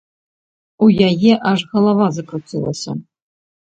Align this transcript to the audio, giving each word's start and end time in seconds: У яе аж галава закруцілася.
У 0.85 0.87
яе 1.09 1.33
аж 1.53 1.59
галава 1.77 2.11
закруцілася. 2.19 2.91